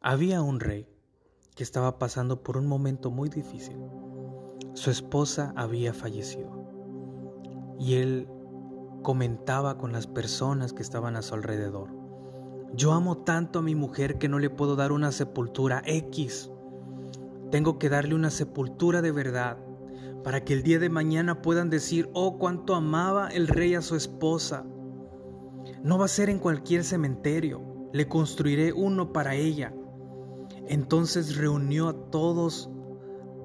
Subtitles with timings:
[0.00, 0.86] Había un rey
[1.54, 3.76] que estaba pasando por un momento muy difícil.
[4.74, 8.28] Su esposa había fallecido y él
[9.02, 11.90] comentaba con las personas que estaban a su alrededor.
[12.74, 16.50] Yo amo tanto a mi mujer que no le puedo dar una sepultura X.
[17.50, 19.56] Tengo que darle una sepultura de verdad
[20.22, 23.96] para que el día de mañana puedan decir, oh, cuánto amaba el rey a su
[23.96, 24.64] esposa.
[25.82, 29.72] No va a ser en cualquier cementerio, le construiré uno para ella.
[30.68, 32.70] Entonces reunió a todos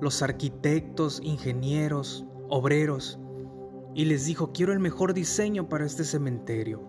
[0.00, 3.18] los arquitectos, ingenieros, obreros,
[3.94, 6.82] y les dijo, quiero el mejor diseño para este cementerio,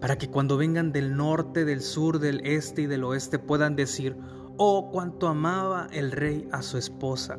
[0.00, 4.16] para que cuando vengan del norte, del sur, del este y del oeste puedan decir,
[4.56, 7.38] oh, cuánto amaba el rey a su esposa.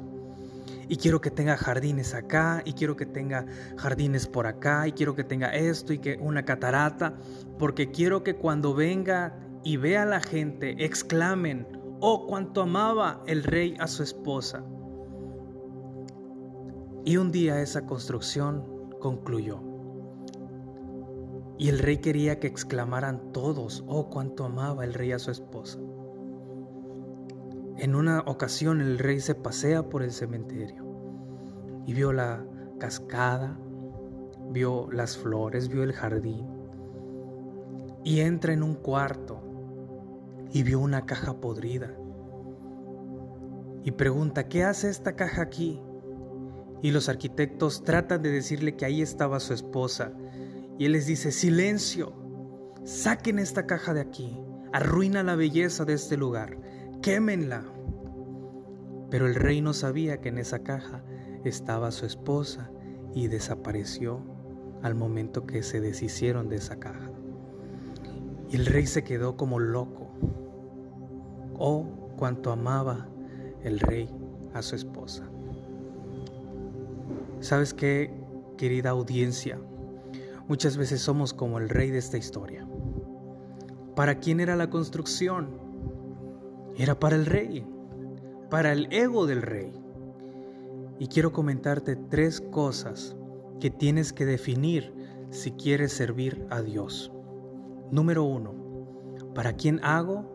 [0.87, 5.15] Y quiero que tenga jardines acá, y quiero que tenga jardines por acá, y quiero
[5.15, 7.15] que tenga esto y que una catarata,
[7.57, 11.65] porque quiero que cuando venga y vea a la gente exclamen,
[11.99, 14.63] oh, cuánto amaba el rey a su esposa.
[17.03, 19.61] Y un día esa construcción concluyó.
[21.57, 25.79] Y el rey quería que exclamaran todos, oh, cuánto amaba el rey a su esposa.
[27.77, 30.85] En una ocasión el rey se pasea por el cementerio
[31.85, 32.45] y vio la
[32.79, 33.59] cascada,
[34.49, 36.47] vio las flores, vio el jardín
[38.03, 39.44] y entra en un cuarto
[40.55, 41.93] y vio una caja podrida
[43.83, 45.81] y pregunta, ¿qué hace esta caja aquí?
[46.81, 50.13] Y los arquitectos tratan de decirle que ahí estaba su esposa.
[50.79, 52.13] Y él les dice, silencio,
[52.85, 54.39] saquen esta caja de aquí,
[54.71, 56.57] arruina la belleza de este lugar,
[57.01, 57.65] quémenla.
[59.11, 61.03] Pero el rey no sabía que en esa caja
[61.43, 62.71] estaba su esposa
[63.13, 64.21] y desapareció
[64.83, 67.11] al momento que se deshicieron de esa caja.
[68.49, 70.04] Y el rey se quedó como loco.
[71.57, 71.85] Oh,
[72.17, 73.07] cuánto amaba
[73.63, 74.09] el rey
[74.53, 75.23] a su esposa.
[77.39, 78.11] ¿Sabes qué,
[78.57, 79.59] querida audiencia?
[80.47, 82.67] Muchas veces somos como el rey de esta historia.
[83.95, 85.49] ¿Para quién era la construcción?
[86.77, 87.65] Era para el rey,
[88.49, 89.73] para el ego del rey.
[90.99, 93.15] Y quiero comentarte tres cosas
[93.59, 94.93] que tienes que definir
[95.29, 97.11] si quieres servir a Dios.
[97.91, 98.53] Número uno,
[99.33, 100.25] ¿para quién hago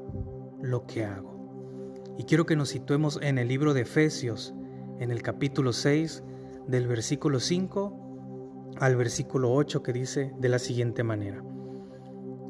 [0.63, 2.15] lo que hago?
[2.19, 4.55] Y quiero que nos situemos en el libro de Efesios,
[4.99, 6.23] en el capítulo 6,
[6.67, 11.43] del versículo 5 al versículo 8 que dice de la siguiente manera.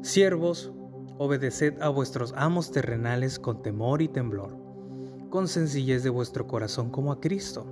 [0.01, 0.71] Siervos,
[1.17, 4.57] obedeced a vuestros amos terrenales con temor y temblor,
[5.29, 7.65] con sencillez de vuestro corazón como a Cristo,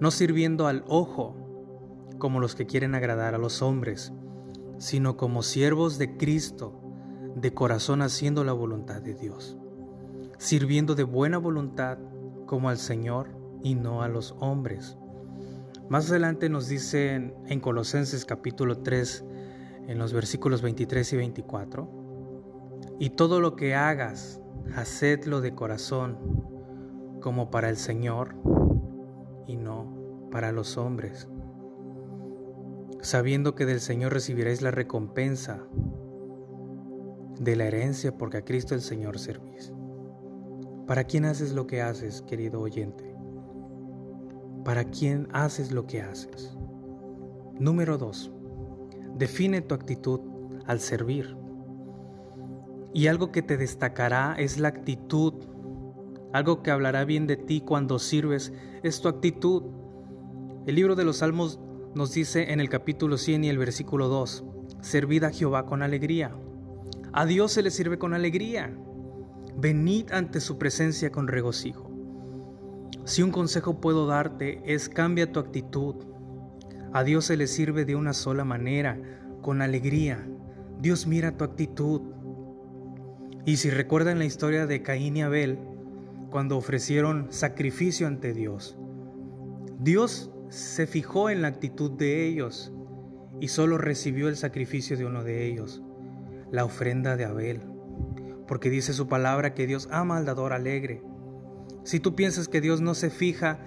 [0.00, 1.36] no sirviendo al ojo
[2.18, 4.12] como los que quieren agradar a los hombres,
[4.78, 6.80] sino como siervos de Cristo,
[7.34, 9.56] de corazón haciendo la voluntad de Dios,
[10.38, 11.98] sirviendo de buena voluntad
[12.46, 13.30] como al Señor
[13.62, 14.96] y no a los hombres.
[15.88, 19.24] Más adelante nos dicen en Colosenses capítulo 3,
[19.88, 21.88] en los versículos 23 y 24,
[22.98, 24.40] y todo lo que hagas,
[24.76, 26.18] hacedlo de corazón,
[27.20, 28.34] como para el Señor
[29.46, 31.28] y no para los hombres,
[33.00, 35.64] sabiendo que del Señor recibiréis la recompensa
[37.38, 39.72] de la herencia porque a Cristo el Señor servís.
[40.86, 43.14] ¿Para quién haces lo que haces, querido oyente?
[44.64, 46.56] para quién haces lo que haces.
[47.58, 48.32] Número 2.
[49.16, 50.20] Define tu actitud
[50.66, 51.36] al servir.
[52.92, 55.34] Y algo que te destacará es la actitud.
[56.32, 58.52] Algo que hablará bien de ti cuando sirves
[58.82, 59.62] es tu actitud.
[60.66, 61.60] El libro de los Salmos
[61.94, 64.44] nos dice en el capítulo 100 y el versículo 2,
[64.80, 66.34] servid a Jehová con alegría.
[67.16, 68.76] A Dios se le sirve con alegría.
[69.56, 71.88] Venid ante su presencia con regocijo.
[73.04, 75.94] Si un consejo puedo darte es cambia tu actitud.
[76.92, 78.98] A Dios se le sirve de una sola manera,
[79.42, 80.26] con alegría.
[80.80, 82.00] Dios mira tu actitud.
[83.44, 85.60] Y si recuerdan la historia de Caín y Abel,
[86.30, 88.76] cuando ofrecieron sacrificio ante Dios,
[89.78, 92.72] Dios se fijó en la actitud de ellos
[93.38, 95.80] y solo recibió el sacrificio de uno de ellos,
[96.54, 97.62] la ofrenda de Abel,
[98.46, 101.02] porque dice su palabra que Dios ama al dador alegre.
[101.82, 103.58] Si tú piensas que Dios no se fija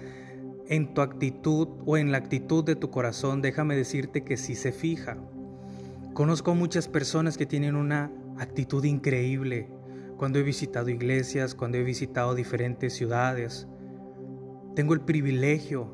[0.68, 4.72] en tu actitud o en la actitud de tu corazón, déjame decirte que sí se
[4.72, 5.18] fija.
[6.14, 9.68] Conozco muchas personas que tienen una actitud increíble
[10.16, 13.68] cuando he visitado iglesias, cuando he visitado diferentes ciudades.
[14.74, 15.92] Tengo el privilegio,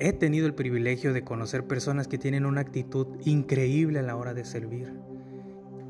[0.00, 4.34] he tenido el privilegio de conocer personas que tienen una actitud increíble a la hora
[4.34, 4.92] de servir.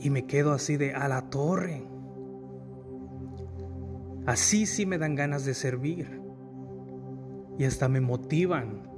[0.00, 1.84] Y me quedo así de a la torre.
[4.26, 6.20] Así sí me dan ganas de servir.
[7.58, 8.88] Y hasta me motivan.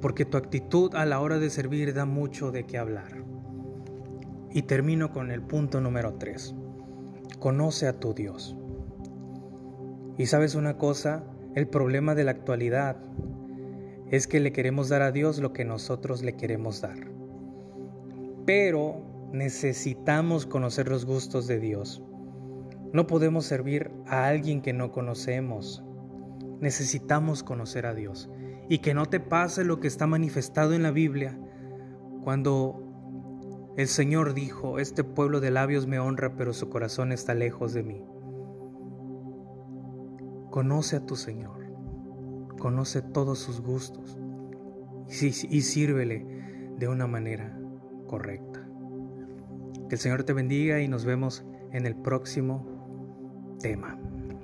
[0.00, 3.24] Porque tu actitud a la hora de servir da mucho de qué hablar.
[4.50, 6.54] Y termino con el punto número 3.
[7.38, 8.56] Conoce a tu Dios.
[10.18, 12.96] Y sabes una cosa, el problema de la actualidad
[14.10, 16.98] es que le queremos dar a Dios lo que nosotros le queremos dar.
[18.46, 22.02] Pero necesitamos conocer los gustos de Dios.
[22.92, 25.84] No podemos servir a alguien que no conocemos.
[26.60, 28.30] Necesitamos conocer a Dios.
[28.68, 31.38] Y que no te pase lo que está manifestado en la Biblia
[32.24, 32.86] cuando
[33.76, 37.82] el Señor dijo, este pueblo de labios me honra, pero su corazón está lejos de
[37.82, 38.02] mí.
[40.50, 41.66] Conoce a tu Señor,
[42.58, 44.18] conoce todos sus gustos
[45.08, 46.26] y, sírvele
[46.78, 47.60] de una manera
[48.06, 48.55] correcta.
[49.88, 53.98] Que el Señor te bendiga y nos vemos en el próximo tema.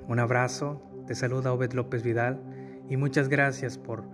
[0.07, 2.41] Un abrazo, te saluda Obed López Vidal
[2.89, 4.05] y muchas gracias por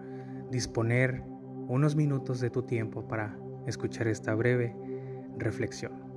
[0.49, 1.23] disponer
[1.67, 3.37] unos minutos de tu tiempo para
[3.67, 4.75] escuchar esta breve
[5.37, 6.08] reflexión.